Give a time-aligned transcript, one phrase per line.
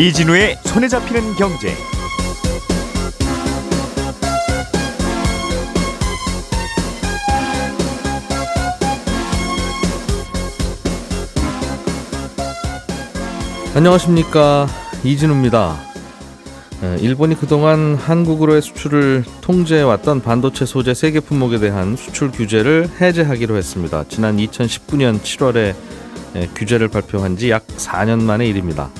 [0.00, 1.74] 이진우의 손에 잡히는 경제.
[13.74, 14.66] 안녕하십니까
[15.04, 15.78] 이진우입니다.
[16.82, 24.04] 에, 일본이 그동안 한국으로의 수출을 통제해왔던 반도체 소재 세계 품목에 대한 수출 규제를 해제하기로 했습니다.
[24.08, 25.74] 지난 2019년 7월에
[26.36, 28.90] 에, 규제를 발표한 지 약 4년 만의 일입니다.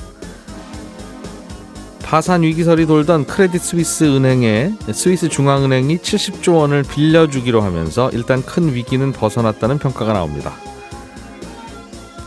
[2.11, 9.13] 파산 위기설이 돌던 크레딧 스위스 은행에 스위스 중앙은행이 70조 원을 빌려주기로 하면서 일단 큰 위기는
[9.13, 10.51] 벗어났다는 평가가 나옵니다.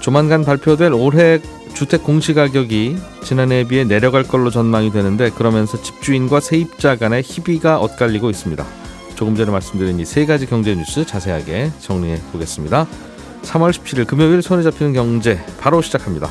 [0.01, 1.39] 조만간 발표될 올해
[1.75, 8.65] 주택 공시가격이 지난해에 비해 내려갈 걸로 전망이 되는데 그러면서 집주인과 세입자 간의 희비가 엇갈리고 있습니다.
[9.17, 12.87] 조금 전에 말씀드린 이 세 가지 경제 뉴스 자세하게 정리해 보겠습니다.
[13.43, 16.31] 3월 17일 금요일 손에 잡히는 경제 바로 시작합니다.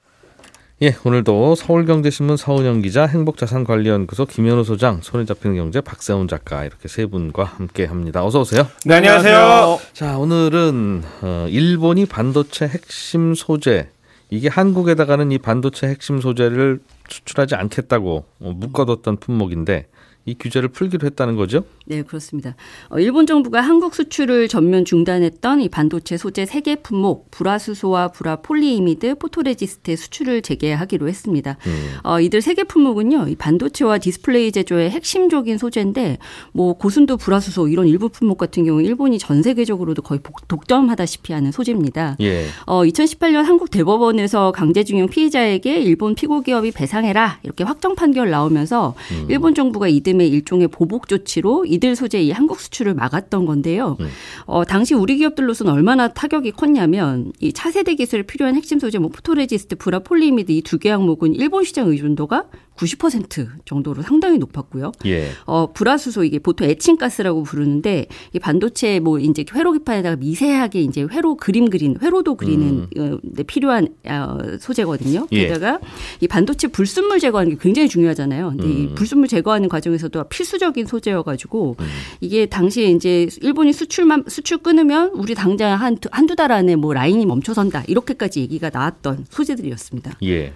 [0.83, 7.05] 예, 오늘도 서울경제신문 서은영 기자, 행복자산관리연구소 김현우 소장, 손에 잡히는 경제 박세훈 작가 이렇게 세
[7.05, 8.25] 분과 함께 합니다.
[8.25, 8.65] 어서 오세요.
[8.85, 9.79] 네, 안녕하세요.
[9.93, 13.89] 자, 오늘은 어, 일본이 반도체 핵심 소재
[14.31, 16.79] 이게 한국에다가는 이 반도체 핵심 소재를
[17.09, 19.85] 수출하지 않겠다고 어, 묶어뒀던 품목인데
[20.25, 21.63] 이 규제를 풀기로 했다는 거죠?
[21.91, 22.55] 네, 그렇습니다.
[22.87, 28.44] 어, 일본 정부가 한국 수출을 전면 중단했던 이 반도체 소재 세 개 품목 불화수소와 불화
[28.44, 31.57] 폴리이미드, 포토레지스트의 수출을 재개하기로 했습니다.
[31.67, 31.89] 음.
[32.03, 36.17] 어, 이들 세 개 품목은요, 이 반도체와 디스플레이 제조의 핵심적인 소재인데,
[36.53, 42.15] 뭐 고순도 불화수소 이런 일부 품목 같은 경우 일본이 전 세계적으로도 거의 독점하다시피 하는 소재입니다.
[42.21, 42.45] 예.
[42.67, 49.25] 어, 2018년 한국 대법원에서 강제징용 피해자에게 일본 피고 기업이 배상해라 이렇게 확정 판결 나오면서 음.
[49.29, 53.97] 일본 정부가 이듬해 일종의 보복 조치로 이들 소재의 한국 수출을 막았던 건데요.
[53.99, 54.07] 음.
[54.45, 59.75] 어, 당시 우리 기업들로서는 얼마나 타격이 컸냐면 이 차세대 기술에 필요한 핵심 소재 뭐 포토레지스트,
[59.75, 62.45] 불화 폴리이미드 이 두 개 항목은 일본 시장 의존도가
[62.81, 64.91] 90% 정도로 상당히 높았고요.
[65.05, 65.29] 예.
[65.45, 71.35] 어, 불화수소 이게 보통 에칭가스라고 부르는데 이 반도체 뭐 이제 회로 기판에다가 미세하게 이제 회로
[71.35, 73.13] 그림 그린 회로도 그리는 음.
[73.13, 75.27] 어, 네, 필요한 어, 소재거든요.
[75.31, 75.47] 예.
[75.47, 75.79] 게다가
[76.19, 78.49] 이 반도체 불순물 제거하는 게 굉장히 중요하잖아요.
[78.49, 78.71] 근데 음.
[78.71, 81.85] 이 불순물 제거하는 과정에서도 필수적인 소재여 가지고 음.
[82.19, 87.25] 이게 당시에 이제 일본이 수출만 수출 끊으면 우리 당장 한 한두 달 안에 뭐 라인이
[87.25, 90.17] 멈춰선다 이렇게까지 얘기가 나왔던 소재들이었습니다.
[90.23, 90.53] 예.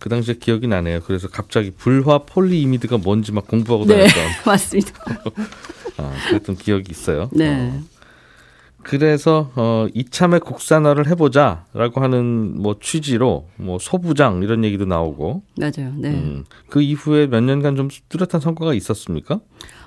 [0.00, 1.00] 그 당시에 기억이 나네요.
[1.00, 4.24] 그래서 갑자기 불화 폴리이미드가 뭔지 막 공부하고 네, 다녔던.
[4.46, 4.92] 맞습니다.
[5.98, 7.28] 아, 그랬던 기억이 있어요.
[7.32, 7.70] 네.
[7.70, 7.82] 어.
[8.82, 15.92] 그래서 어 이참에 국산화를 해보자라고 하는 뭐 취지로 뭐 소부장 이런 얘기도 나오고 맞아요.
[15.96, 16.08] 네.
[16.08, 19.40] 음, 그 이후에 몇 년간 좀 뚜렷한 성과가 있었습니까?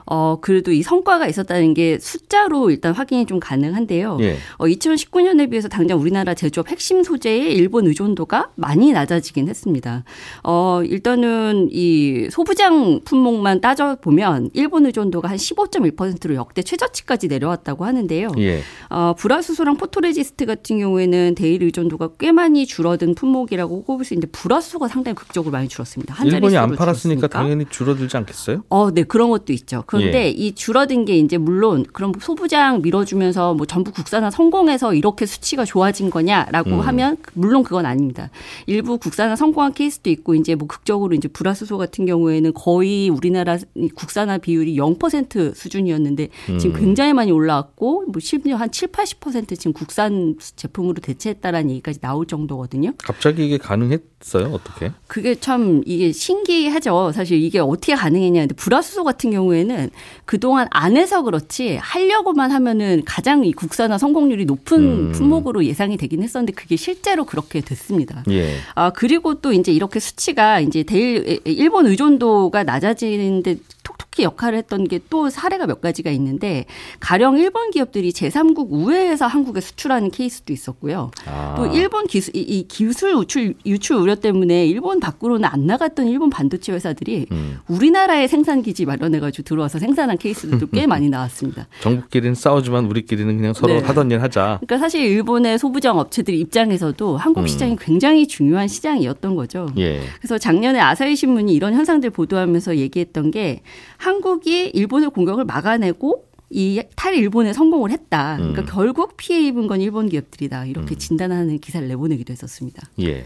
[0.06, 4.18] 어, 그래도 이 성과가 있었다는 게 숫자로 일단 확인이 좀 가능한데요.
[4.22, 4.38] 예.
[4.58, 10.03] 어, 2019년에 비해서 당장 우리나라 제조업 핵심 소재의 일본 의존도가 많이 낮아지긴 했습니다.
[10.44, 18.31] 어, 일단은 이 소부장 품목만 따져보면 일본 의존도가 한 15.1%로 역대 최저치까지 내려왔다고 하는데요.
[18.40, 18.62] 예.
[18.90, 24.88] 어, 불화수소랑 포토레지스트 같은 경우에는 대일 의존도가 꽤 많이 줄어든 품목이라고 꼽을 수 있는데 불화수소가
[24.88, 26.16] 상당히 극적으로 많이 줄었습니다.
[26.25, 27.28] 일본이 안 팔았으니까 줄었으니까.
[27.28, 28.64] 당연히 줄어들지 않겠어요?
[28.70, 29.84] 어, 네 그런 것도 있죠.
[29.98, 30.30] 그런데 예.
[30.30, 36.09] 이 줄어든 게 이제 물론 그럼 소부장 밀어주면서 뭐 전부 국산화 성공해서 이렇게 수치가 좋아진
[36.09, 36.80] 거냐라고 음.
[36.80, 38.30] 하면 물론 그건 아닙니다.
[38.66, 43.58] 일부 국산화 성공한 케이스도 있고 이제 뭐 극적으로 이제 불화수소 같은 경우에는 거의 우리나라
[43.96, 46.59] 국산화 비율이 0% 수준이었는데 음.
[46.59, 52.26] 지금 굉장히 많이 올라왔고 뭐 심지어 한 7, 80% 지금 국산 제품으로 대체했다라는 얘기까지 나올
[52.26, 52.94] 정도거든요.
[52.98, 54.51] 갑자기 이게 가능했 어요?
[54.53, 54.91] 어떻게?
[55.07, 57.11] 그게 참 이게 신기하죠.
[57.14, 58.41] 사실 이게 어떻게 가능했냐.
[58.41, 59.90] 근데 불화수소 같은 경우에는
[60.25, 65.11] 그동안 안 해서 그렇지 하려고만 하면은 가장 이 국산화 성공률이 높은 음.
[65.11, 68.23] 품목으로 예상이 되긴 했었는데 그게 실제로 그렇게 됐습니다.
[68.29, 68.55] 예.
[68.75, 73.58] 아 그리고 또 이제 이렇게 수치가 이제 대일 일본 의존도가 낮아지는데
[74.14, 76.66] 톡톡히 역할을 했던 게 또 사례가 몇 가지가 있는데
[77.00, 81.12] 가령 일본 기업들이 제3국 우회해서 한국에 수출하는 케이스도 있었고요.
[81.28, 81.54] 아.
[81.58, 86.72] 또 일본 기술 이 기술 유출 유출 우려 때문에 일본 밖으로는 안 나갔던 일본 반도체
[86.72, 87.60] 회사들이 음.
[87.68, 91.68] 우리나라에 생산 기지 마련해 가지고 들어와서 생산한 케이스들도 꽤 많이 나왔습니다.
[91.82, 93.80] 정부끼리는 싸우지만 우리끼리는 그냥 서로 네.
[93.82, 94.60] 하던 일 하자.
[94.62, 97.48] 그러니까 사실 일본의 소부장 업체들 입장에서도 한국 음.
[97.48, 97.78] 시장이 음.
[97.80, 99.68] 굉장히 중요한 시장이었던 거죠.
[99.78, 100.02] 예.
[100.20, 103.62] 그래서 작년에 아사히 신문이 이런 현상들 보도하면서 얘기했던 게
[104.03, 108.35] 한국이 일본의 공격을 막아내고 이 탈일본에 성공을 했다.
[108.35, 108.66] 그러니까 음.
[108.70, 110.66] 결국 피해 입은 건 일본 기업들이다.
[110.66, 110.97] 이렇게 음.
[110.97, 112.88] 진단하는 기사를 내보내기도 했었습니다.
[113.00, 113.26] 예.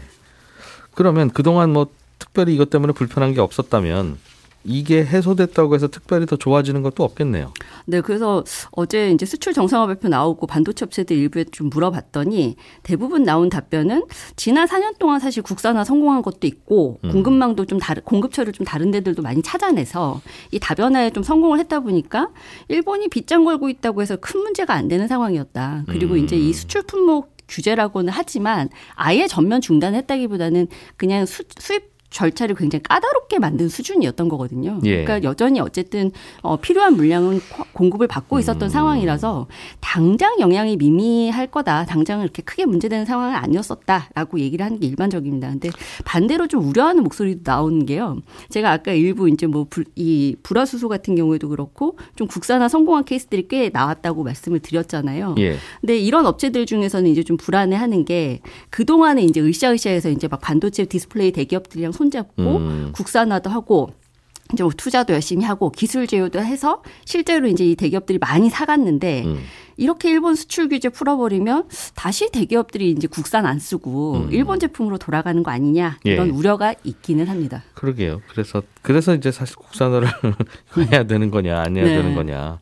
[0.94, 1.88] 그러면 그동안 뭐
[2.18, 4.18] 특별히 이것 때문에 불편한 게 없었다면
[4.64, 7.52] 이게 해소됐다고 해서 특별히 더 좋아지는 것도 없겠네요.
[7.86, 13.48] 네, 그래서 어제 이제 수출 정상화 발표 나오고 반도체 업체들 일부에 좀 물어봤더니 대부분 나온
[13.48, 14.04] 답변은
[14.36, 17.12] 지난 4년 동안 사실 국산화 성공한 것도 있고 음.
[17.12, 20.20] 공급망도 좀 다른 공급처를 좀 다른 데들도 많이 찾아내서
[20.50, 22.30] 이 다변화에 좀 성공을 했다 보니까
[22.68, 25.84] 일본이 빗장 걸고 있다고 해서 큰 문제가 안 되는 상황이었다.
[25.86, 26.24] 그리고 음.
[26.24, 33.38] 이제 이 수출 품목 규제라고는 하지만 아예 전면 중단했다기보다는 그냥 수, 수입 절차를 굉장히 까다롭게
[33.38, 34.80] 만든 수준이었던 거거든요.
[34.84, 35.04] 예.
[35.04, 36.10] 그러니까 여전히 어쨌든
[36.42, 38.68] 어, 필요한 물량은 코- 공급을 받고 있었던 음.
[38.70, 39.46] 상황이라서
[39.80, 41.84] 당장 영향이 미미할 거다.
[41.84, 45.50] 당장은 이렇게 크게 문제되는 상황은 아니었었다라고 얘기를 하는 게 일반적입니다.
[45.50, 45.70] 근데
[46.04, 48.16] 반대로 좀 우려하는 목소리도 나오는 게요.
[48.48, 49.66] 제가 아까 일부 이제 뭐
[49.96, 55.34] 이 불화수소 같은 경우에도 그렇고 좀 국산화 성공한 케이스들이 꽤 나왔다고 말씀을 드렸잖아요.
[55.38, 55.56] 예.
[55.80, 58.40] 근데 이런 업체들 중에서는 이제 좀 불안해하는 게
[58.70, 62.92] 그동안에 이제 으쌰으쌰해서 이제 막 반도체 디스플레이 대기업들이랑 손잡고 음.
[62.92, 63.90] 국산화도 하고
[64.52, 69.38] 이제 뭐 투자도 열심히 하고 기술 제휴도 해서 실제로 이제 이 대기업들이 많이 사갔는데 음.
[69.76, 74.28] 이렇게 일본 수출 규제 풀어버리면 다시 대기업들이 이제 국산 안 쓰고 음.
[74.32, 76.30] 일본 제품으로 돌아가는 거 아니냐 이런 예.
[76.30, 77.62] 우려가 있기는 합니다.
[77.74, 78.22] 그러게요.
[78.30, 80.08] 그래서 그래서 이제 사실 국산화를
[80.92, 81.96] 해야 되는 거냐 안 해야 네.
[81.96, 82.58] 되는 거냐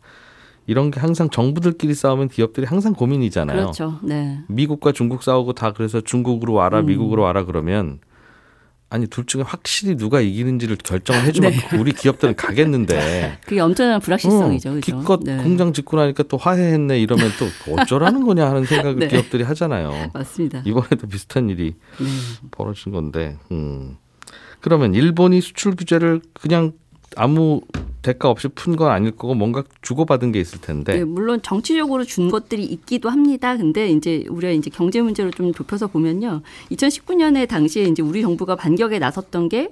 [0.67, 3.57] 이런 게 항상 정부들끼리 싸우면 기업들이 항상 고민이잖아요.
[3.57, 4.01] 그렇죠.
[4.03, 4.41] 네.
[4.49, 6.87] 미국과 중국 싸우고 다 그래서 중국으로 와라 음.
[6.87, 8.01] 미국으로 와라 그러면
[8.89, 11.77] 아니 둘 중에 확실히 누가 이기는지를 결정을 해주면 네.
[11.79, 14.69] 우리 기업들은 가겠는데 그게 엄청난 불확실성이죠.
[14.69, 14.99] 어, 그렇죠?
[14.99, 15.37] 기껏 네.
[15.39, 19.09] 공장 짓고 나니까 또 화해했네 이러면 또 어쩌라는 거냐 하는 생각을 네.
[19.09, 20.11] 기업들이 하잖아요.
[20.15, 20.63] 맞습니다.
[20.65, 22.07] 이번에도 비슷한 일이 네.
[22.53, 23.97] 벌어진 건데 음.
[24.61, 26.73] 그러면 일본이 수출 규제를 그냥
[27.17, 27.61] 아무
[28.07, 32.31] 대가 없이 푼 건 아닐 거고 뭔가 주고받은 게 있을 텐데 네, 물론 정치적으로 준
[32.31, 33.57] 것들이 있기도 합니다.
[33.57, 36.43] 근데 이제 우리가 이제 경제 문제로 좀 좁혀서 보면요.
[36.71, 39.69] 2019년에 당시에 이제 우리 정부가 반격에 나섰던 게이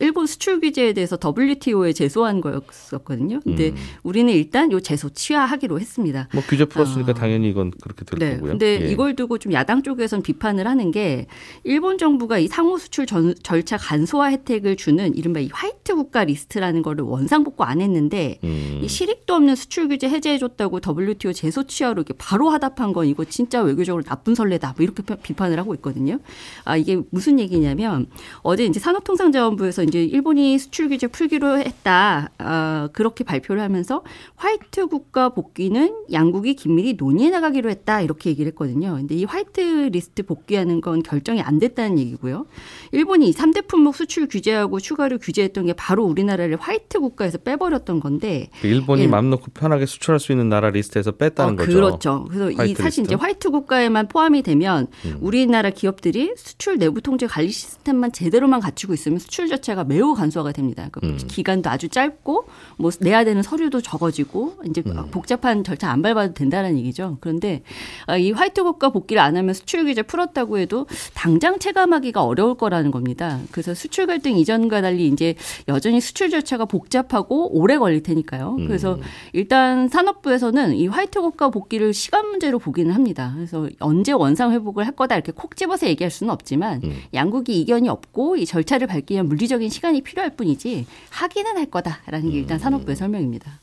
[0.00, 3.40] 일본 수출 규제에 대해서 WTO에 제소한 거였었거든요.
[3.44, 3.76] 근데 음.
[4.02, 6.28] 우리는 일단 요 제소 취하하기로 했습니다.
[6.34, 7.14] 뭐 규제 풀었으니까 아.
[7.14, 8.34] 당연히 이건 그렇게 될 네.
[8.34, 8.50] 거고요.
[8.52, 8.90] 근데 예.
[8.90, 11.26] 이걸 두고 좀 야당 쪽에선 비판을 하는 게
[11.62, 16.82] 일본 정부가 이 상호 수출 전- 절차 간소화 혜택을 주는 이른바 이 화이트 국가 리스트라는
[16.82, 18.80] 거를 원상복구 안 했는데 음.
[18.82, 23.24] 이 실익도 없는 수출 규제 해제해 줬다고 WTO 제소 취하로 이렇게 바로 화답한 건 이거
[23.24, 24.74] 진짜 외교적으로 나쁜 선례다.
[24.76, 26.18] 뭐 이렇게 비- 비판을 하고 있거든요.
[26.64, 28.06] 아 이게 무슨 얘기냐면
[28.42, 32.30] 어제 이제 산업통상자원부에서 이제 일본이 수출 규제 풀기로 했다.
[32.38, 34.02] 아, 그렇게 발표를 하면서
[34.36, 38.00] 화이트 국가 복귀는 양국이 긴밀히 논의해 나가기로 했다.
[38.00, 38.94] 이렇게 얘기를 했거든요.
[38.94, 42.46] 근데 이 화이트 리스트 복귀하는 건 결정이 안 됐다는 얘기고요.
[42.92, 48.66] 일본이 3대 품목 수출 규제하고 추가로 규제했던 게 바로 우리나라를 화이트 국가에서 빼버렸던 건데 그
[48.66, 49.06] 일본이 예.
[49.06, 51.72] 맘 놓고 편하게 수출할 수 있는 나라 리스트에서 뺐다는 어, 거죠.
[51.72, 52.26] 그렇죠.
[52.30, 53.00] 그래서 이 사실 리스트?
[53.02, 55.18] 이제 화이트 국가에만 포함이 되면 음.
[55.20, 60.88] 우리나라 기업들이 수출 내부 통제 관리 시스템만 제대로만 갖추고 있으면 수출 자체가 매우 간소화가 됩니다.
[60.90, 61.28] 그러니까 음.
[61.28, 62.46] 기간도 아주 짧고
[62.78, 65.10] 뭐 내야 되는 서류도 적어지고 이제 음.
[65.10, 67.18] 복잡한 절차 안 밟아도 된다는 얘기죠.
[67.20, 67.62] 그런데
[68.06, 72.90] 아, 이 화이트 국가 복귀를 안 하면 수출 규제 풀었다고 해도 당장 체감하기가 어려울 거라는
[72.90, 73.40] 겁니다.
[73.50, 75.34] 그래서 수출 갈등 이전과 달리 이제
[75.68, 78.56] 여전히 수출 절차가 복잡하고 오래 걸릴 테니까요.
[78.66, 79.00] 그래서 음.
[79.32, 83.32] 일단 산업부에서는 이 화이트 국가 복귀를 시간 문제로 보기는 합니다.
[83.34, 86.96] 그래서 언제 원상 회복을 할 거다 이렇게 콕 집어서 얘기할 수는 없지만 음.
[87.14, 92.38] 양국이 이견이 없고 이 절차를 밟기 위한 물리적인 시간이 필요할 뿐이지 하기는 할 거다라는 게
[92.38, 92.58] 일단 음.
[92.58, 93.58] 산업부의 설명입니다.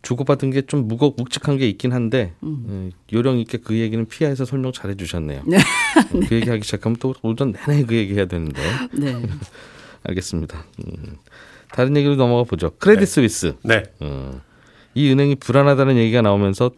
[0.00, 2.64] 주고받은 게 좀 무겁 묵직한 게 있긴 한데 음.
[2.68, 5.42] 음, 요령 있게 그 얘기는 피해서 설명 잘 해 주셨네요.
[5.46, 5.56] 네.
[5.58, 5.60] 어,
[6.28, 8.60] 그 얘기하기 시작하면 또 오전 내내 그 얘기 해야 되는데
[8.92, 9.20] 네.
[10.04, 10.64] 알겠습니다.
[10.86, 11.16] 음.
[11.72, 12.70] 다른 얘기로 넘어가 보죠.
[12.78, 13.82] 크레딧 스위스 네.
[14.00, 14.40] 어,
[14.94, 16.70] 이 은행이 불안하다는 얘기가 나오면서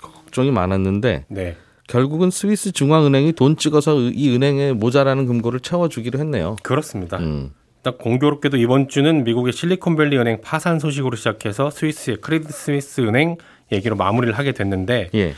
[0.00, 1.56] 걱정이 많았는데 네.
[1.86, 6.56] 결국은 스위스 중앙은행이 돈 찍어서 이 은행에 모자라는 금고를 채워주기로 했네요.
[6.62, 7.18] 그렇습니다.
[7.18, 7.52] 음.
[7.78, 13.36] 일단 공교롭게도 이번 주는 미국의 실리콘밸리 은행 파산 소식으로 시작해서 스위스의 크레딧 스위스 은행
[13.70, 15.34] 얘기로 마무리를 하게 됐는데 예.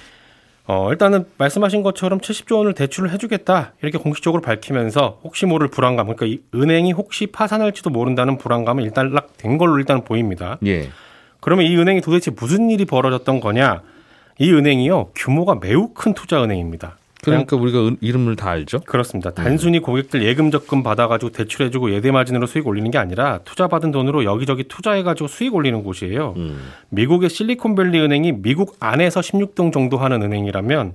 [0.67, 6.27] 어, 일단은 말씀하신 것처럼 70조 원을 대출을 해주겠다 이렇게 공식적으로 밝히면서 혹시 모를 불안감 그러니까
[6.27, 10.59] 이 은행이 혹시 파산할지도 모른다는 불안감은 일단 락된 걸로 일단 보입니다.
[10.65, 10.89] 예.
[11.41, 13.83] 그러면 이 은행이 도대체 무슨 일이 벌어졌던 거냐?
[14.39, 16.97] 이 은행이요 규모가 매우 큰 투자 은행입니다.
[17.23, 18.79] 그냥 그러니까 우리가 은- 이름을 다 알죠.
[18.87, 19.31] 그렇습니다.
[19.35, 24.25] 단순히 고객들 예금 적금 받아가지고 대출해주고 예대 마진으로 수익 올리는 게 아니라 투자 받은 돈으로
[24.25, 26.35] 여기저기 투자해가지고 수익 올리는 곳이에요.
[26.37, 26.61] 음.
[26.91, 30.93] 미국의 실리콘밸리 은행이 미국 안에서 16등 정도 하는 은행이라면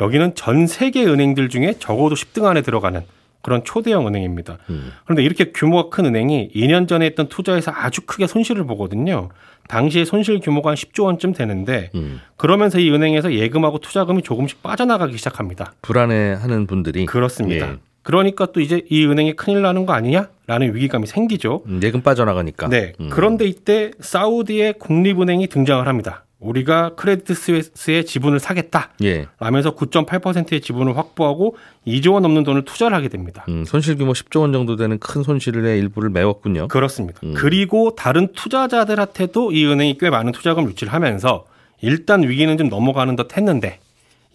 [0.00, 3.00] 여기는 전 세계 은행들 중에 적어도 10등 안에 들어가는
[3.42, 4.58] 그런 초대형 은행입니다.
[4.70, 4.92] 음.
[5.04, 9.30] 그런데 이렇게 규모가 큰 은행이 2년 전에 했던 투자에서 아주 크게 손실을 보거든요.
[9.68, 12.20] 당시에 손실 규모가 한 10조 원쯤 되는데 음.
[12.36, 15.74] 그러면서 이 은행에서 예금하고 투자금이 조금씩 빠져나가기 시작합니다.
[15.82, 17.72] 불안해하는 분들이 그렇습니다.
[17.72, 17.76] 예.
[18.02, 21.62] 그러니까 또 이제 이 은행이 큰일 나는 거 아니냐라는 위기감이 생기죠.
[21.66, 22.68] 음, 예금 빠져나가니까.
[22.68, 22.92] 네.
[23.00, 23.08] 음.
[23.10, 26.25] 그런데 이때 사우디의 국립은행이 등장을 합니다.
[26.38, 28.90] 우리가 크레디트 스위스의 지분을 사겠다.
[29.02, 29.26] 예.
[29.40, 33.44] 라면서 9.8%의 지분을 확보하고 2조 원 넘는 돈을 투자를 하게 됩니다.
[33.48, 36.68] 음, 손실 규모 10조 원 정도 되는 큰 손실의 일부를 메웠군요.
[36.68, 37.20] 그렇습니다.
[37.24, 37.32] 음.
[37.34, 41.46] 그리고 다른 투자자들한테도 이 은행이 꽤 많은 투자금 유치를 하면서
[41.80, 43.80] 일단 위기는 좀 넘어가는 듯 했는데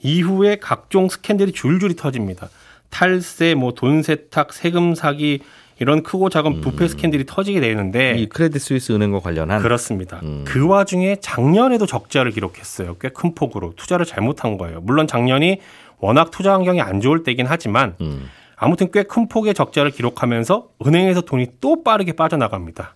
[0.01, 2.49] 이후에 각종 스캔들이 줄줄이 터집니다.
[2.89, 5.39] 탈세, 뭐 돈 세탁, 세금 사기
[5.81, 8.17] 이런 크고 작은 부패 스캔들이 터지게 되는데 음.
[8.19, 10.19] 이 크레딧 스위스 은행과 관련한 그렇습니다.
[10.21, 10.43] 음.
[10.47, 12.97] 그 와중에 작년에도 적자를 기록했어요.
[13.01, 14.79] 꽤 큰 폭으로 투자를 잘못한 거예요.
[14.81, 15.59] 물론 작년이
[15.99, 18.29] 워낙 투자 환경이 안 좋을 때긴 하지만 음.
[18.55, 22.95] 아무튼 꽤 큰 폭의 적자를 기록하면서 은행에서 돈이 또 빠르게 빠져나갑니다.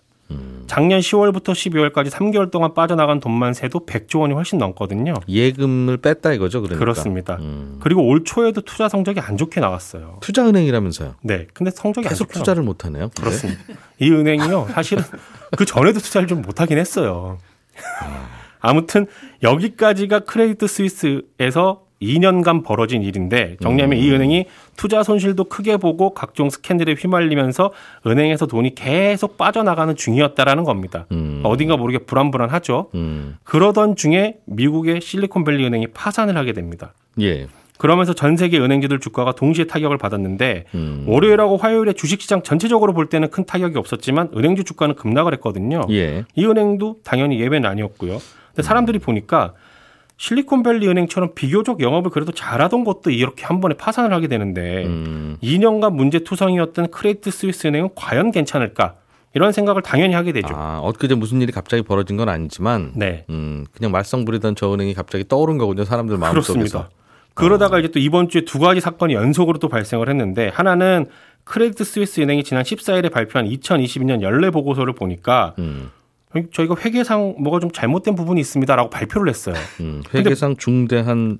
[0.66, 0.68] 음.
[0.68, 5.14] 작년 10월부터 12월까지 3개월 동안 빠져나간 돈만 세도 100조 원이 훨씬 넘거든요.
[5.28, 6.78] 예금을 뺐다 이거죠, 그러니까.
[6.78, 7.36] 그렇습니다.
[7.36, 7.78] 음.
[7.80, 10.18] 그리고 올 초에도 투자 성적이 안 좋게 나왔어요.
[10.20, 11.14] 투자은행이라면서요.
[11.22, 11.46] 네.
[11.54, 13.10] 근데 성적이 계속 투자를 못 하네요.
[13.18, 13.62] 그렇습니다.
[14.00, 14.68] 이 은행이요.
[14.72, 15.02] 사실은
[15.56, 17.38] 그 전에도 투자를 좀 못 하긴 했어요.
[18.60, 19.06] 아무튼
[19.42, 26.94] 여기까지가 크레디트 스위스에서 2년간 벌어진 일인데 정리하면 이 은행이 투자 손실도 크게 보고 각종 스캔들에
[26.94, 27.72] 휘말리면서
[28.06, 31.06] 은행에서 돈이 계속 빠져나가는 중이었다라는 겁니다.
[31.12, 31.40] 음.
[31.44, 32.90] 어딘가 모르게 불안불안하죠.
[32.94, 33.36] 음.
[33.44, 36.92] 그러던 중에 미국의 실리콘밸리 은행이 파산을 하게 됩니다.
[37.20, 37.46] 예.
[37.78, 41.04] 그러면서 전 세계 은행주들 주가가 동시에 타격을 받았는데 음.
[41.06, 45.82] 월요일하고 화요일에 주식시장 전체적으로 볼 때는 큰 타격이 없었지만 은행주 주가는 급락을 했거든요.
[45.90, 46.24] 예.
[46.34, 48.18] 이 은행도 당연히 예외는 아니었고요.
[48.48, 49.52] 근데 사람들이 보니까
[50.18, 55.36] 실리콘밸리 은행처럼 비교적 영업을 그래도 잘하던 것도 이렇게 한 번에 파산을 하게 되는데 음.
[55.42, 58.94] 2년간 문제 투성이었던 크레디트 스위스 은행은 과연 괜찮을까?
[59.34, 60.48] 이런 생각을 당연히 하게 되죠.
[60.56, 63.26] 아, 엊그제 무슨 일이 갑자기 벌어진 건 아니지만 네.
[63.28, 65.84] 음, 그냥 말썽 부리던 저 은행이 갑자기 떠오른 거군요.
[65.84, 66.52] 사람들 마음속에서.
[66.54, 66.90] 그렇습니다.
[67.34, 71.10] 그러다가 이제 또 이번 주에 두 가지 사건이 연속으로 또 발생을 했는데 하나는
[71.44, 75.90] 크레디트 스위스 은행이 지난 14일에 발표한 2022년 연례 보고서를 보니까 음.
[76.52, 79.54] 저희가 회계상 뭐가 좀 잘못된 부분이 있습니다라고 발표를 했어요.
[79.80, 80.02] 음.
[80.14, 81.38] 회계상 중대한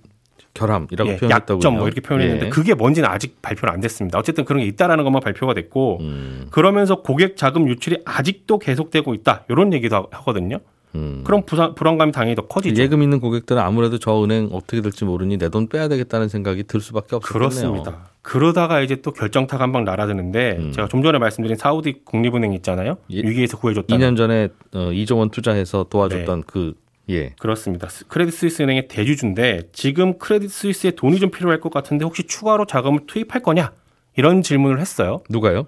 [0.54, 1.56] 결함이라고 예, 표현했다고요.
[1.58, 2.50] 약점 뭐 이렇게 표현했는데 예.
[2.50, 4.18] 그게 뭔지는 아직 발표는 안 됐습니다.
[4.18, 6.46] 어쨌든 그런 게 있다라는 것만 발표가 됐고 음.
[6.50, 10.58] 그러면서 고객 자금 유출이 아직도 계속되고 있다 이런 얘기도 하- 하거든요.
[10.96, 11.20] 음.
[11.24, 12.80] 그럼 부산, 불안감이 당연히 더 커지죠.
[12.82, 16.80] 예금 있는 고객들은 아무래도 저 은행 어떻게 될지 모르니 내 돈 빼야 되겠다는 생각이 들
[16.80, 17.32] 수밖에 없겠네요.
[17.38, 18.06] 그렇습니다.
[18.22, 20.72] 그러다가 이제 또 결정타가 한방 날아드는데 음.
[20.72, 22.96] 제가 좀 전에 말씀드린 사우디 국립은행 있잖아요.
[23.10, 23.20] 예.
[23.22, 23.94] 위기에서 구해줬다.
[23.96, 26.44] 2년 전에 어, 2조 원 투자해서 도와줬던 네.
[26.46, 26.74] 그
[27.08, 27.34] 예.
[27.38, 27.88] 그렇습니다.
[27.88, 32.66] 스- 크레딧 스위스 은행의 대주주인데 지금 크레딧 스위스에 돈이 좀 필요할 것 같은데 혹시 추가로
[32.66, 33.70] 자금을 투입할 거냐?
[34.16, 35.20] 이런 질문을 했어요.
[35.30, 35.66] 누가요?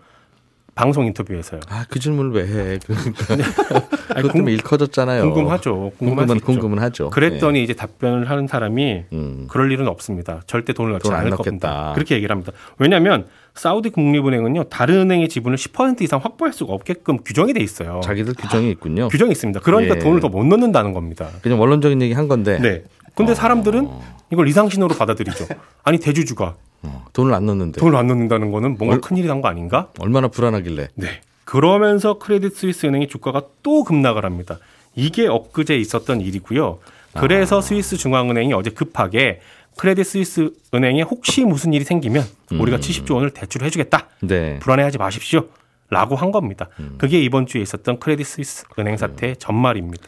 [0.78, 1.58] 방송 인터뷰에서요.
[1.68, 2.78] 아, 그 질문을 왜 해?
[2.86, 5.22] 그러니까 때문에 일 커졌잖아요.
[5.32, 5.90] 궁금하죠.
[5.98, 6.38] 궁금은.
[6.38, 7.10] 궁금은 하죠.
[7.10, 9.06] 그랬더니 이제 답변을 하는 사람이 예.
[9.12, 9.46] 음.
[9.50, 10.40] 그럴 일은 없습니다.
[10.46, 11.44] 절대 돈을 넣지 돈안 않을 넣겠다.
[11.50, 11.92] 겁니다.
[11.96, 12.52] 그렇게 얘기를 합니다.
[12.78, 18.00] 왜냐하면 사우디 국립은행은요 다른 은행의 지분을 10% 이상 확보할 수가 없게끔 규정이 돼 있어요.
[18.04, 19.08] 자기들 규정이 있군요.
[19.08, 19.58] 규정이 있습니다.
[19.60, 19.98] 그러니까 예.
[19.98, 21.28] 돈을 더 못 넣는다는 겁니다.
[21.42, 22.84] 그냥 원론적인 얘기 한 건데 네.
[23.16, 23.88] 근데 사람들은
[24.30, 25.46] 이걸 이상신호로 받아들이죠.
[25.82, 29.48] 아니 대주주가 어, 돈을 안 넣는데 돈을 안 넣는다는 거는 뭔가 얼- 큰일이 난 거
[29.48, 29.88] 아닌가?
[29.98, 30.88] 얼마나 불안하길래.
[30.94, 31.20] 네.
[31.44, 34.58] 그러면서 크레딧 스위스 은행의 주가가 또 급락을 합니다.
[34.94, 36.78] 이게 엊그제 있었던 일이고요.
[37.18, 39.40] 그래서 스위스 중앙은행이 어제 급하게
[39.76, 44.06] 크레딧 스위스 은행에 혹시 무슨 일이 생기면 우리가 70조 원을 대출해 주겠다.
[44.20, 44.58] 네.
[44.60, 45.46] 불안해하지 마십시오.
[45.90, 46.68] 라고 한 겁니다.
[46.98, 50.04] 그게 이번 주에 있었던 크레딧 스위스 은행 사태의 전말입니다.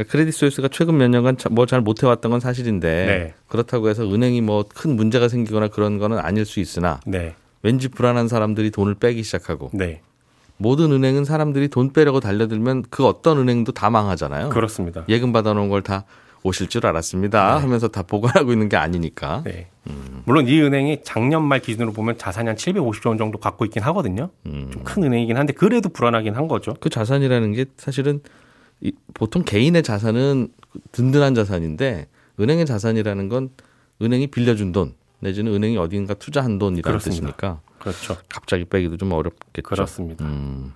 [0.00, 3.34] 그러니까 크레딧 스위스가 최근 몇 년간 뭐 잘 못해왔던 건 사실인데 네.
[3.48, 7.34] 그렇다고 해서 은행이 뭐 큰 문제가 생기거나 그런 거는 아닐 수 있으나 네.
[7.62, 10.00] 왠지 불안한 사람들이 돈을 빼기 시작하고 네.
[10.56, 14.50] 모든 은행은 사람들이 돈 빼려고 달려들면 그 어떤 은행도 다 망하잖아요.
[14.50, 15.04] 그렇습니다.
[15.08, 16.04] 예금 받아놓은 걸 다
[16.42, 17.60] 오실 줄 알았습니다 네.
[17.60, 19.42] 하면서 다 보관하고 있는 게 아니니까.
[19.44, 19.68] 네.
[20.24, 24.30] 물론 이 은행이 작년 말 기준으로 보면 자산이 한 750조 원 정도 갖고 있긴 하거든요.
[24.46, 24.70] 음.
[24.72, 26.74] 좀큰 은행이긴 한데 그래도 불안하긴 한 거죠.
[26.80, 28.20] 그 자산이라는 게 사실은
[28.82, 30.48] 이- 보통 개인의 자산은
[30.92, 32.06] 든든한 자산인데
[32.38, 33.50] 은행의 자산이라는 건
[34.00, 37.20] 은행이 빌려준 돈 내지는 은행이 어딘가 투자한 돈이라는 그렇습니다.
[37.36, 38.16] 뜻이니까 그렇죠.
[38.28, 39.62] 갑자기 빼기도 좀 어렵겠죠.
[39.62, 40.24] 그렇습니다.
[40.24, 40.72] 음.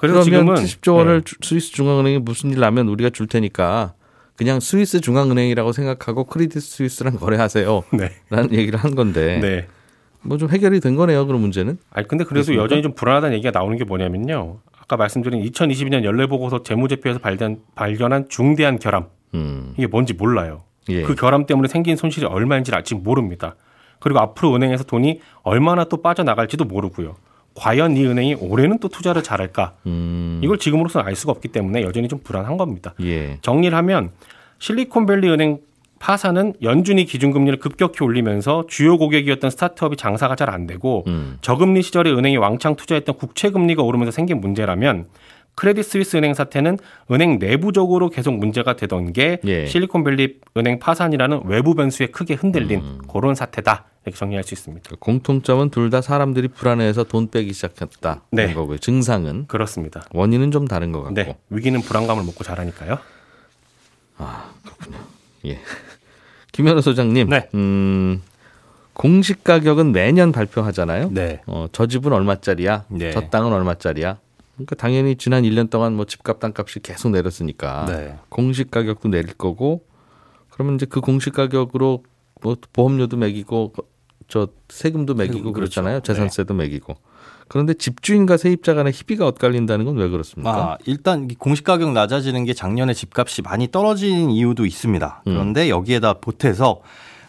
[0.00, 1.24] 그래서 그러면 지금은 70조 원을 네.
[1.24, 3.94] 주- 스위스 중앙은행이 무슨 일 나면 우리가 줄 테니까
[4.36, 7.82] 그냥 스위스 중앙은행이라고 생각하고 크레딧 스위스랑 거래하세요.
[7.98, 8.12] 네.
[8.30, 9.66] 라는 얘기를 한 건데 네.
[10.22, 11.26] 뭐좀 해결이 된 거네요.
[11.26, 11.78] 그런 문제는.
[11.90, 12.62] 아니 근데 그래도 그렇습니까?
[12.64, 14.60] 여전히 좀 불안하다는 얘기가 나오는 게 뭐냐면요.
[14.88, 19.74] 아까 말씀드린 2022년 연례 보고서 재무제표에서 발견 발견한 중대한 결함 음.
[19.76, 20.62] 이게 뭔지 몰라요.
[20.88, 21.02] 예.
[21.02, 23.54] 그 결함 때문에 생긴 손실이 얼마인지 아직 모릅니다.
[24.00, 27.16] 그리고 앞으로 은행에서 돈이 얼마나 또 빠져나갈지도 모르고요.
[27.54, 29.74] 과연 이 은행이 올해는 또 투자를 잘할까?
[29.84, 30.40] 음.
[30.42, 32.94] 이걸 지금으로서는 알 수가 없기 때문에 여전히 좀 불안한 겁니다.
[33.02, 33.36] 예.
[33.42, 34.10] 정리를 하면
[34.58, 35.58] 실리콘밸리 은행
[35.98, 41.36] 파산은 연준이 기준금리를 급격히 올리면서 주요 고객이었던 스타트업이 장사가 잘 안 되고 음.
[41.42, 45.08] 저금리 시절에 은행이 왕창 투자했던 국채 금리가 오르면서 생긴 문제라면
[45.56, 46.78] 크레딧 스위스 은행 사태는
[47.10, 49.66] 은행 내부적으로 계속 문제가 되던 게 예.
[49.66, 52.98] 실리콘밸리 은행 파산이라는 외부 변수에 크게 흔들린 음.
[53.12, 54.88] 그런 사태다 이렇게 정리할 수 있습니다.
[55.00, 58.22] 공통점은 둘 다 사람들이 불안해해서 돈 빼기 시작했다.
[58.30, 58.46] 네.
[58.46, 58.78] 는 거고요.
[58.78, 60.04] 증상은 그렇습니다.
[60.12, 61.14] 원인은 좀 다른 것 같고.
[61.14, 62.98] 네, 위기는 불안감을 먹고 자라니까요.
[65.46, 65.58] 예.
[66.58, 67.28] 김현우 소장님.
[67.28, 67.48] 네.
[67.54, 68.20] 음,
[68.92, 71.10] 공시 가격은 매년 발표하잖아요.
[71.12, 71.40] 네.
[71.46, 72.86] 어, 저 집은 얼마짜리야?
[72.88, 73.12] 네.
[73.12, 74.18] 저 땅은 얼마짜리야?
[74.56, 78.16] 그러니까 당연히 지난 1년 동안 뭐 집값 땅값이 계속 내렸으니까 네.
[78.28, 79.84] 공시 가격도 내릴 거고
[80.50, 82.02] 그러면 이제 그 공시 가격으로
[82.40, 83.74] 뭐 보험료도 매기고
[84.26, 85.80] 저 세금도 매기고 세금, 그렇죠.
[85.80, 86.00] 그렇잖아요.
[86.00, 86.96] 재산세도 매기고.
[87.48, 90.50] 그런데 집주인과 세입자 간의 희비가 엇갈린다는 건 왜 그렇습니까?
[90.50, 95.22] 아, 일단 이 공시 가격 낮아지는 게 작년에 집값이 많이 떨어진 이유도 있습니다.
[95.26, 95.32] 음.
[95.32, 96.80] 그런데 여기에다 보태서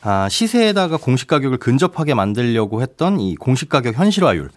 [0.02, 4.50] 아, 시세에다가 공시 가격을 근접하게 만들려고 했던 이 공시 가격 현실화율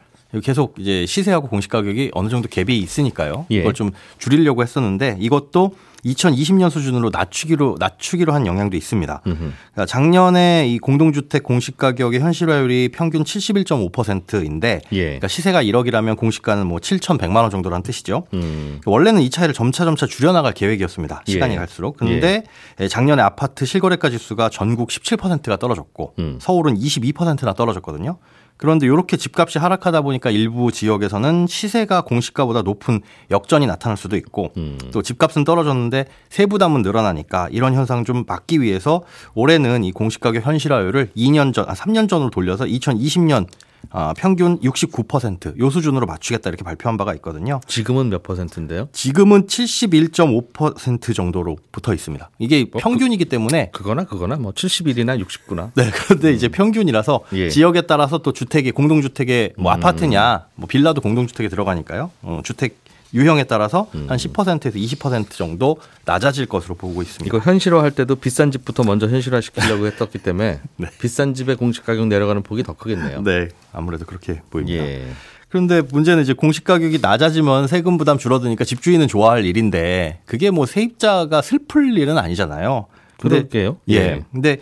[0.43, 3.47] 계속 이제 시세하고 공시 가격이 어느 정도 갭이 있으니까요.
[3.51, 3.57] 예.
[3.57, 9.21] 이걸 좀 줄이려고 했었는데 이것도 2020년 수준으로 낮추기로 낮추기로 한 영향도 있습니다.
[9.23, 15.05] 그러니까 작년에 이 공동주택 공시 가격의 현실화율이 평균 71.5%인데 예.
[15.05, 18.27] 그러니까 시세가 1억이라면 공시가는 뭐 7,100만 원 정도라는 뜻이죠.
[18.35, 18.81] 음.
[18.85, 21.23] 원래는 이 차이를 점차 점차 줄여나갈 계획이었습니다.
[21.27, 21.59] 시간이 예.
[21.59, 21.97] 갈수록.
[21.97, 22.45] 근데
[22.89, 26.39] 작년에 아파트 실거래가 지수가 전국 17%가 떨어졌고 음.
[26.41, 28.19] 서울은 22%나 떨어졌거든요.
[28.63, 33.01] 그런데 이렇게 집값이 하락하다 보니까 일부 지역에서는 시세가 공시가보다 높은
[33.33, 34.79] 역전이 나타날 수도 있고 음.
[34.93, 39.03] 또 집값은 떨어졌는데 세부담은 늘어나니까 이런 현상 좀 막기 위해서
[39.35, 43.49] 올해는 이 공시가격 현실화율을 2년 전, 아 3년 전으로 돌려서 2020년
[43.91, 47.61] 아, 평균 69%요 수준으로 맞추겠다 이렇게 발표한 바가 있거든요.
[47.67, 48.89] 지금은 몇 퍼센트인데요?
[48.93, 52.31] 지금은 71.5% 정도로 붙어 있습니다.
[52.39, 55.71] 이게 뭐 평균이기 때문에 그거나 그거나 뭐 71이나 69나.
[55.75, 57.49] 네, 그런데 이제 평균이라서 예.
[57.49, 59.77] 지역에 따라서 또 주택이 공동주택에 뭐 음.
[59.77, 62.11] 아파트냐, 뭐 빌라도 공동주택에 들어가니까요.
[62.23, 62.83] 어, 주택
[63.15, 64.07] 유형에 따라서 음.
[64.09, 67.27] 한 10%에서 20% 정도 낮아질 것으로 보고 있습니다.
[67.27, 70.87] 이거 현실화 할 때도 비싼 집부터 먼저 현실화 시키려고 했었기 때문에 네.
[71.01, 73.23] 비싼 집의 공시 가격 내려가는 폭이 더 크겠네요.
[73.23, 74.83] 네, 아무래도 그렇게 보입니다.
[74.83, 75.07] 예.
[75.49, 81.43] 그런데 문제는 이제 공시 가격이 낮아지면 세금 부담 줄어드니까 집주인은 좋아할 일인데 그게 뭐 세입자가
[81.43, 82.87] 슬플 일은 아니잖아요.
[83.21, 83.77] 그럴게요.
[83.91, 84.25] 예.
[84.33, 84.59] 근데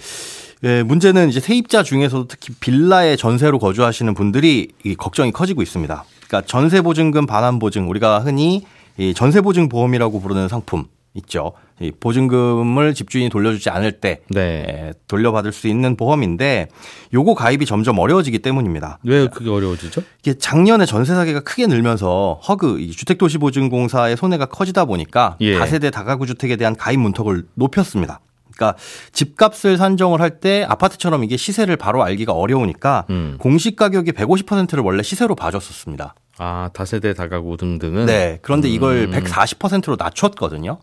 [0.65, 6.05] 예, 문제는 이제 세입자 중에서도 특히 빌라에 전세로 거주하시는 분들이 이 걱정이 커지고 있습니다.
[6.31, 8.65] 그러니까 전세 보증금 반환 보증 우리가 흔히
[8.97, 11.53] 이 전세 보증 보험이라고 부르는 상품 있죠.
[11.81, 14.65] 이 보증금을 집주인이 돌려주지 않을 때 네.
[14.69, 16.69] 예, 돌려받을 수 있는 보험인데
[17.13, 19.01] 요거 가입이 점점 어려워지기 때문입니다.
[19.03, 20.03] 왜 그게 어려워지죠?
[20.21, 25.59] 이게 작년에 전세 사기가 크게 늘면서 허그 이 주택도시보증공사의 손해가 커지다 보니까 예.
[25.59, 28.21] 다세대 다가구 주택에 대한 가입 문턱을 높였습니다.
[28.61, 28.77] 그러니까
[29.13, 33.37] 집값을 산정을 할 때 아파트처럼 이게 시세를 바로 알기가 어려우니까 음.
[33.41, 36.15] 공시 가격이 150%를 원래 시세로 봐줬었습니다.
[36.39, 38.39] 아 다세대 다가구 등등은 네.
[38.43, 39.11] 그런데 이걸 음.
[39.11, 40.79] 140%로 낮췄거든요.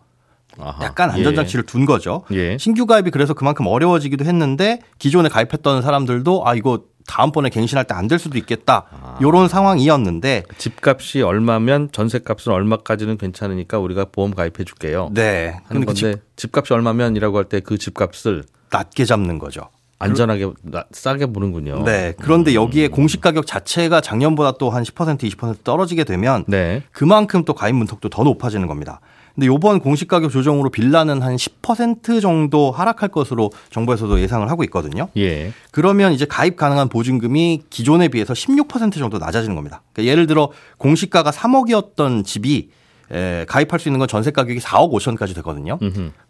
[0.60, 0.84] 아하.
[0.84, 2.24] 약간 안전장치를 둔 거죠.
[2.32, 2.56] 예.
[2.58, 8.06] 신규 가입이 그래서 그만큼 어려워지기도 했는데 기존에 가입했던 사람들도 아 이거 다음번에 갱신할 때 안
[8.06, 8.84] 될 수도 있겠다.
[8.92, 9.18] 아.
[9.20, 15.10] 요런 상황이었는데 집값이 얼마면 전세값은 얼마까지는 괜찮으니까 우리가 보험 가입해 줄게요.
[15.12, 15.48] 네.
[15.64, 19.62] 하는 근데 그 건데 집, 값이 얼마면이라고 할 때 그 집값을 낮게 잡는 거죠.
[20.00, 21.82] 안전하게 나- 싸게 보는군요.
[21.84, 22.14] 네.
[22.20, 26.82] 그런데 여기에 공시 가격 자체가 작년보다 또 한 10% 20% 떨어지게 되면 네.
[26.92, 29.00] 그만큼 또 가입 문턱도 더 높아지는 겁니다.
[29.38, 35.10] 근데 요번 공시 가격 조정으로 빌라는 한 10% 정도 하락할 것으로 정부에서도 예상을 하고 있거든요.
[35.16, 35.52] 예.
[35.70, 39.82] 그러면 이제 가입 가능한 보증금이 기존에 비해서 16% 정도 낮아지는 겁니다.
[39.92, 42.70] 그러니까 예를 들어 공시가가 3억이었던 집이
[43.12, 45.78] 에, 가입할 수 있는 건 전세 가격이 4억 5천까지 되거든요.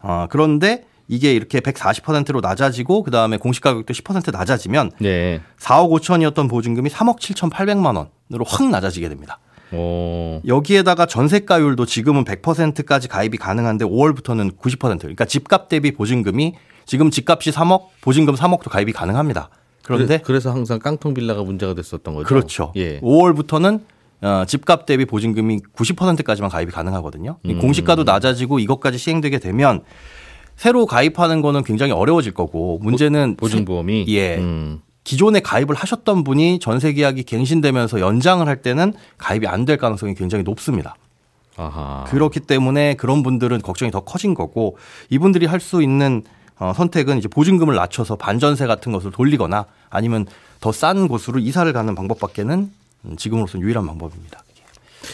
[0.03, 5.41] 어, 그런데 이게 이렇게 140%로 낮아지고 그 다음에 공시 가격도 10% 낮아지면 네.
[5.59, 9.39] 4억 5천이었던 보증금이 3억 7,800만 원으로 확 낮아지게 됩니다.
[9.73, 10.41] 오.
[10.45, 16.55] 여기에다가 전세가율도 지금은 100%까지 가입이 가능한데 5월부터는 90% 그러니까 집값 대비 보증금이
[16.85, 19.49] 지금 집값이 3억 보증금 3억도 가입이 가능합니다.
[19.83, 22.27] 그런데 그래, 그래서 항상 깡통 빌라가 문제가 됐었던 거죠.
[22.27, 22.73] 그렇죠.
[22.75, 22.99] 예.
[23.01, 23.81] 5월부터는
[24.21, 27.37] 어, 집값 대비 보증금이 90%까지만 가입이 가능하거든요.
[27.43, 27.59] 이 음.
[27.59, 29.83] 공시가도 낮아지고 이것까지 시행되게 되면
[30.55, 34.37] 새로 가입하는 거는 굉장히 어려워질 거고 문제는 보증보험이 예.
[34.37, 34.81] 음.
[35.09, 40.43] 기존에 가입을 하셨던 분이 전세 계약이 갱신되면서 연장을 할 때는 가입이 안 될 가능성이 굉장히
[40.43, 40.95] 높습니다.
[41.57, 42.03] 아하.
[42.09, 44.77] 그렇기 때문에 그런 분들은 걱정이 더 커진 거고
[45.09, 46.21] 이분들이 할 수 있는
[46.59, 50.27] 어, 선택은 이제 보증금을 낮춰서 반전세 같은 것을 돌리거나 아니면
[50.61, 52.71] 더 싼 곳으로 이사를 가는 방법밖에는
[53.05, 54.43] 음, 지금으로서는 유일한 방법입니다.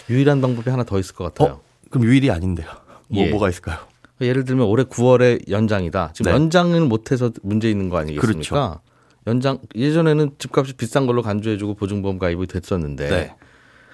[0.10, 1.56] 유일한 방법이 하나 더 있을 것 같아요.
[1.58, 1.62] 어?
[1.90, 2.68] 그럼 유일이 아닌데요.
[3.08, 3.30] 뭐 예.
[3.30, 3.78] 뭐가 있을까요?
[4.20, 6.12] 예를 들면 올해 9월에 연장이다.
[6.14, 6.36] 지금 네.
[6.36, 8.34] 연장을 못해서 문제 있는 거 아니겠습니까?
[8.34, 8.80] 그렇죠.
[9.28, 13.36] 연장 예전에는 집값이 비싼 걸로 간주해주고 보증보험 가입이 됐었는데 네.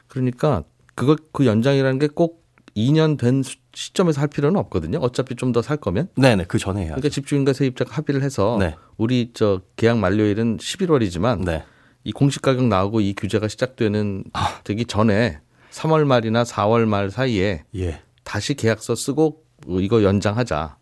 [0.07, 0.63] 그러니까
[0.95, 2.41] 그거 그 연장이라는 게 꼭
[2.75, 4.97] 2년 된 수- 시점에서 할 필요는 없거든요.
[4.99, 6.07] 어차피 좀 더 살 거면.
[6.15, 6.95] 네네 그 전에 해야죠.
[6.95, 8.75] 그러니까 집주인과 세입자가 합의를 해서 네.
[8.97, 11.63] 우리 저 계약 만료일은 11월이지만 네.
[12.05, 14.23] 이 공시 가격 나오고 이 규제가 시작되는
[14.63, 15.39] 되기 전에
[15.71, 18.01] 3월 말이나 4월 말 사이에 예.
[18.23, 20.77] 다시 계약서 쓰고 이거 연장하자.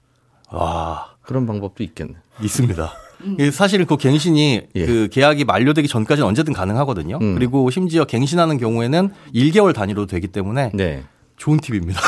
[0.51, 2.13] 와 그런 방법도 있겠네.
[2.41, 2.91] 있습니다.
[3.37, 4.85] 이 사실은 그 갱신이 예.
[4.85, 7.19] 그 계약이 만료되기 전까지는 언제든 가능하거든요.
[7.21, 7.35] 음.
[7.35, 11.03] 그리고 심지어 갱신하는 경우에는 1개월 단위로 되기 때문에 네.
[11.37, 11.99] 좋은 팁입니다.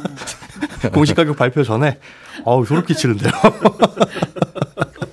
[0.92, 1.98] 공시 가격 발표 전에
[2.44, 3.32] 어우 저렇게 치는데요.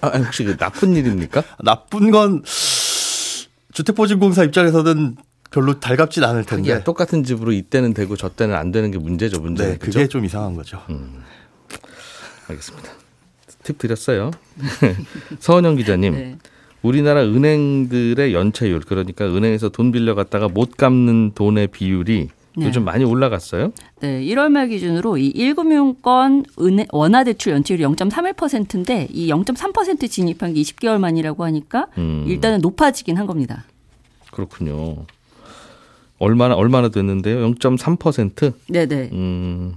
[0.01, 1.43] 아, 혹시 그 나쁜 일입니까?
[1.63, 2.43] 나쁜 건
[3.71, 5.15] 주택보증공사 입장에서는
[5.51, 6.71] 별로 달갑진 않을 텐데.
[6.71, 9.67] 이게 똑같은 집으로 이때는 되고 저 때는 안 되는 게 문제죠, 문제.
[9.67, 10.81] 네, 그게 좀 이상한 거죠.
[12.47, 12.89] 알겠습니다.
[13.63, 14.31] 팁 드렸어요.
[15.39, 16.13] 서은영 기자님.
[16.13, 16.37] 네.
[16.81, 22.65] 우리나라 은행들의 연체율 그러니까 은행에서 돈 빌려 갔다가 못 갚는 돈의 비율이 네.
[22.65, 23.71] 요즘 많이 올라갔어요.
[24.01, 30.61] 네, 1월 말 기준으로 이 1금융권 은행 원화 대출 연체율이 0.31%인데 이 0.3% 진입한 게
[30.61, 32.25] 20개월 만이라고 하니까 음.
[32.27, 33.65] 일단은 높아지긴 한 겁니다.
[34.31, 35.05] 그렇군요.
[36.19, 37.37] 얼마나 얼마나 됐는데요?
[37.51, 38.53] 0.3%?
[38.69, 39.09] 네, 네.
[39.11, 39.75] 음.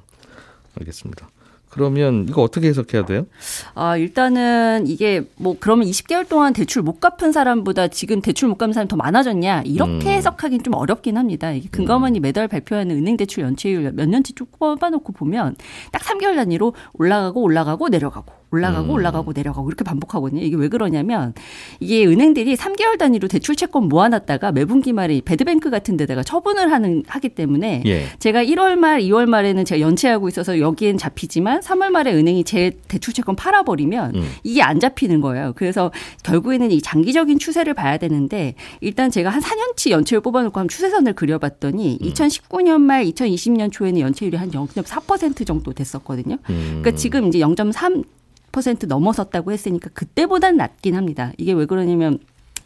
[0.79, 1.29] 알겠습니다.
[1.75, 3.27] 그러면 이거 어떻게 해석해야 돼요?
[3.75, 8.73] 아, 일단은 이게 뭐 그러면 20개월 동안 대출 못 갚은 사람보다 지금 대출 못 갚는
[8.73, 10.13] 사람이 더 많아졌냐 이렇게 음.
[10.13, 11.51] 해석하긴 좀 어렵긴 합니다.
[11.51, 15.57] 이게 금감원이 매달 발표하는 은행 대출 연체율 몇 년치 쭉 뽑아놓고 보면
[15.91, 18.91] 딱 3개월 단위로 올라가고 올라가고 내려가고 올라가고 음.
[18.91, 20.43] 올라가고 내려가고 이렇게 반복하거든요.
[20.43, 21.35] 이게 왜 그러냐면
[21.81, 27.31] 이게 은행들이 3개월 단위로 대출 채권 모아놨다가 매분기 말에 배드뱅크 같은 데다가 처분을 하는 하기
[27.31, 28.07] 때문에 예.
[28.19, 33.13] 제가 1월 말, 2월 말에는 제가 연체하고 있어서 여기엔 잡히지만 3월 말에 은행이 제 대출
[33.13, 34.31] 채권 팔아버리면 음.
[34.45, 35.53] 이게 안 잡히는 거예요.
[35.57, 35.91] 그래서
[36.23, 41.99] 결국에는 이 장기적인 추세를 봐야 되는데 일단 제가 한 4년치 연체율 뽑아놓고 한 추세선을 그려봤더니
[42.01, 42.09] 음.
[42.09, 46.37] 2019년 말, 2020년 초에는 연체율이 한 0.4% 정도 됐었거든요.
[46.51, 46.81] 음.
[46.81, 48.05] 그러니까 지금 이제 0.3
[48.55, 51.33] 퍼센트 넘어섰다고 했으니까 그때보단 낮긴 합니다.
[51.39, 52.21] 이게 왜 그러냐면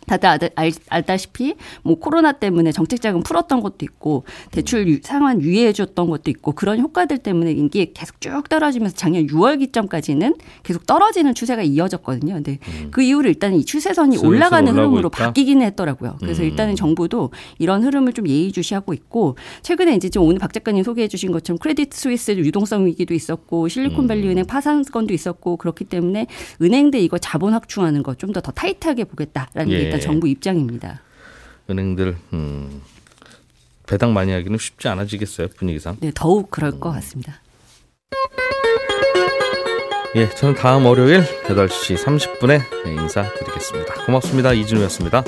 [0.08, 5.72] 다들 알, 알다시피 뭐 코로나 때문에 정책 자금 풀었던 것도 있고 대출 유- 상환 유예해
[5.72, 11.34] 줬던 것도 있고 그런 효과들 때문에 이게 계속 쭉 떨어지면서 작년 6월 기점까지는 계속 떨어지는
[11.34, 12.34] 추세가 이어졌거든요.
[12.34, 12.58] 근데
[12.90, 15.26] 그 이후로 일단 이 추세선이 올라가는 흐름으로 있다?
[15.26, 16.16] 바뀌기는 했더라고요.
[16.20, 16.48] 그래서 음.
[16.48, 21.30] 일단은 정부도 이런 흐름을 좀 예의주시하고 있고 최근에 이제 좀 오늘 박 작가님 소개해 주신
[21.32, 26.26] 것처럼 크레디트 스위스 유동성 위기도 있었고 실리콘밸리 은행 파산 건도 있었고 그렇기 때문에
[26.60, 29.90] 은행들 이거 자본 확충하는 거 좀 더더 타이트하게 보겠다라는 게 예.
[29.98, 31.00] 일단 정부 입장입니다.
[31.70, 32.82] 은행들 음,
[33.86, 35.96] 배당 많이 하기는 쉽지 않아지겠어요 분위기상.
[36.00, 37.40] 네, 더욱 그럴 것 같습니다.
[40.16, 44.04] 예, 저는 다음 월요일 8시 30분에 인사드리겠습니다.
[44.06, 44.52] 고맙습니다.
[44.54, 45.22] 이진우였습니다.